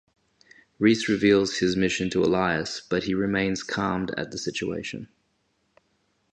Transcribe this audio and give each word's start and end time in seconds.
Reese 0.79 1.07
reveals 1.07 1.59
his 1.59 1.75
mission 1.75 2.09
to 2.09 2.23
Elias 2.23 2.81
but 2.89 3.03
he 3.03 3.13
remains 3.13 3.61
calmed 3.61 4.09
at 4.17 4.31
the 4.31 4.39
situation. 4.39 5.09